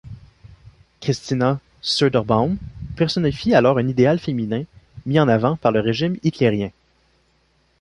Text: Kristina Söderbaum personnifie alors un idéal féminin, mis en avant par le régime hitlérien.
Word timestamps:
Kristina 0.99 1.59
Söderbaum 1.81 2.57
personnifie 2.95 3.53
alors 3.53 3.77
un 3.77 3.87
idéal 3.87 4.17
féminin, 4.17 4.63
mis 5.05 5.19
en 5.19 5.27
avant 5.27 5.57
par 5.57 5.71
le 5.71 5.79
régime 5.79 6.15
hitlérien. 6.23 6.71